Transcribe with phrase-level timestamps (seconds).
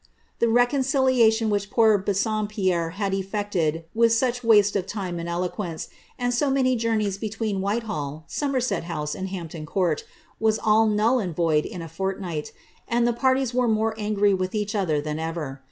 [0.39, 6.33] The reconciliation which poor Bassompierre had efiected with such waste of time and eloquence, and
[6.33, 10.03] so many journeys between Whitehall, Somerset House, and Hampton Court,
[10.39, 12.51] was all null and void in a fortnight,
[12.87, 15.59] and tlie parties more angry with each other than ever.